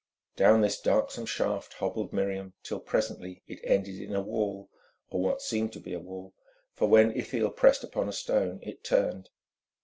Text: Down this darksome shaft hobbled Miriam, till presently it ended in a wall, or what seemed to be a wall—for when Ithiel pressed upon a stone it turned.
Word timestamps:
Down 0.35 0.61
this 0.61 0.81
darksome 0.81 1.27
shaft 1.27 1.73
hobbled 1.73 2.11
Miriam, 2.11 2.55
till 2.63 2.79
presently 2.79 3.43
it 3.45 3.59
ended 3.63 4.01
in 4.01 4.15
a 4.15 4.21
wall, 4.23 4.67
or 5.11 5.21
what 5.21 5.43
seemed 5.43 5.73
to 5.73 5.79
be 5.79 5.93
a 5.93 5.99
wall—for 5.99 6.87
when 6.87 7.11
Ithiel 7.15 7.51
pressed 7.51 7.83
upon 7.83 8.09
a 8.09 8.13
stone 8.13 8.61
it 8.63 8.83
turned. 8.83 9.29